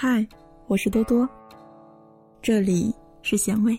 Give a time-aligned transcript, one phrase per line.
[0.00, 0.24] 嗨，
[0.68, 1.28] 我是多多，
[2.40, 3.76] 这里是咸味。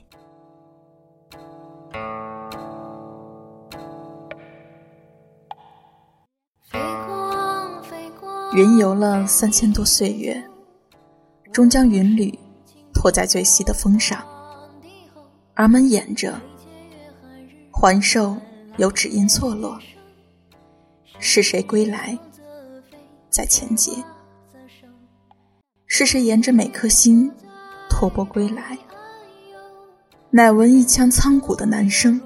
[8.53, 10.43] 云游了三千多岁月，
[11.53, 12.37] 终将云履
[12.93, 14.21] 托在最西的峰上。
[15.53, 16.37] 而门掩着，
[17.71, 18.35] 环兽
[18.75, 19.79] 有指印错落。
[21.17, 22.19] 是谁归来，
[23.29, 23.93] 在前节？
[25.99, 27.29] 是谁沿着每颗心
[27.89, 28.77] 托钵归来？
[30.29, 32.21] 乃闻一腔苍古的男声，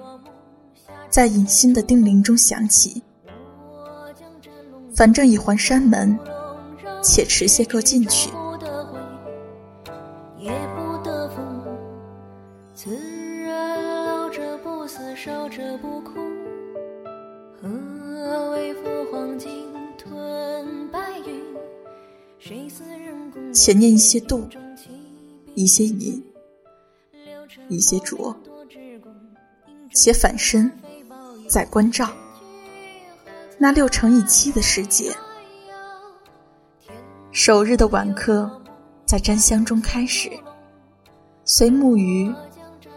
[1.09, 3.01] 在隐心的叮咛中响起。
[4.95, 6.15] 反正已还山门，
[7.01, 8.29] 且迟些个进去。
[23.65, 24.45] 且念一些度，
[25.55, 26.21] 一些隐，
[27.69, 28.35] 一些浊，
[29.95, 30.69] 且反身
[31.47, 32.09] 再关照
[33.57, 35.15] 那六乘以七的世界。
[37.31, 38.51] 首日的晚课
[39.05, 40.29] 在沾香中开始，
[41.45, 42.35] 随木鱼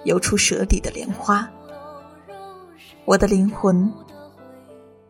[0.02, 1.48] 游出舌底的莲花。
[3.04, 3.88] 我的灵魂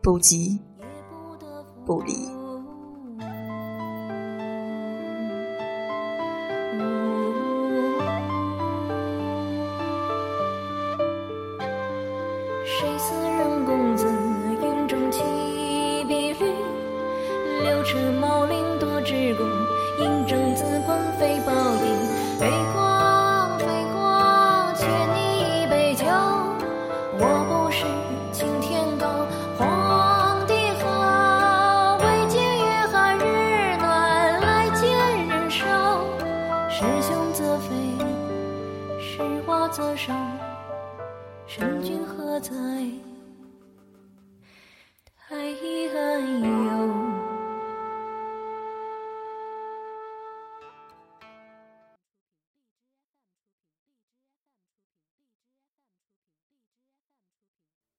[0.03, 0.59] 不急
[1.83, 2.36] 不离。
[12.67, 14.05] 谁似任公子，
[14.61, 15.23] 云中起
[16.05, 16.53] 碧绿，
[17.63, 19.47] 六尺毛领多枝弓，
[19.99, 21.87] 银铮紫光飞宝地。
[22.37, 26.05] 飞光飞光，欠你一杯酒。
[27.17, 27.85] 我不是
[28.33, 29.07] 青天高，
[29.57, 31.97] 皇帝好。
[32.01, 34.85] 未见月寒日暖，来见
[35.29, 36.03] 人少。
[36.69, 37.73] 是雄则飞，
[38.99, 39.95] 是华则
[41.47, 41.81] 神。
[41.81, 42.51] 君何在？